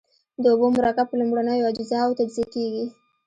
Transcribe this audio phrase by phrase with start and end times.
[0.41, 2.85] د اوبو مرکب په لومړنیو اجزاوو تجزیه کیږي.